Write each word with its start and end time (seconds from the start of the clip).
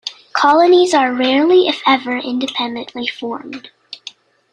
Colonies 0.33 0.95
are 0.95 1.13
rarely, 1.13 1.67
if 1.67 1.79
ever, 1.85 2.17
independently 2.17 3.05
formed. 3.05 3.69